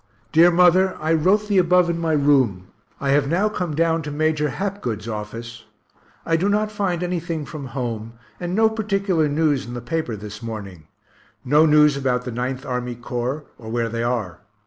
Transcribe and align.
Dear 0.31 0.49
mother, 0.49 0.97
I 0.99 1.13
wrote 1.13 1.47
the 1.47 1.59
above 1.59 1.87
in 1.87 1.99
my 1.99 2.13
room 2.13 2.65
I 2.99 3.09
have 3.11 3.27
now 3.29 3.49
come 3.49 3.75
down 3.75 4.01
to 4.01 4.09
Major 4.09 4.49
Hapgood's 4.49 5.07
office. 5.07 5.65
I 6.25 6.37
do 6.37 6.49
not 6.49 6.71
find 6.71 7.03
anything 7.03 7.45
from 7.45 7.67
home, 7.77 8.13
and 8.39 8.55
no 8.55 8.67
particular 8.67 9.29
news 9.29 9.63
in 9.67 9.75
the 9.75 9.79
paper 9.79 10.15
this 10.15 10.41
morning 10.41 10.87
no 11.45 11.67
news 11.67 11.95
about 11.97 12.25
the 12.25 12.31
Ninth 12.31 12.65
Army 12.65 12.95
Corps, 12.95 13.43
or 13.59 13.69
where 13.69 13.89
they 13.89 14.01
are. 14.01 14.39